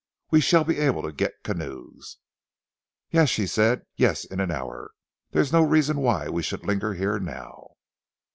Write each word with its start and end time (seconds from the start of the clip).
We 0.31 0.41
shall 0.41 0.63
be 0.63 0.79
able 0.79 1.03
to 1.03 1.11
get 1.11 1.43
canoes." 1.43 2.17
"Yes," 3.11 3.29
she 3.29 3.45
said, 3.45 3.83
"Yes, 3.95 4.25
in 4.25 4.39
an 4.39 4.49
hour. 4.49 4.93
There 5.29 5.43
is 5.43 5.53
no 5.53 5.61
reason 5.61 5.97
why 5.99 6.27
we 6.27 6.41
should 6.41 6.65
linger 6.65 6.95
here 6.95 7.19
now." 7.19 7.73